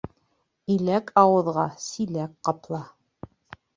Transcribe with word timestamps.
Иләк 0.75 1.11
ауыҙға 1.23 1.67
силәк 1.85 2.33
ҡапла. 2.49 2.81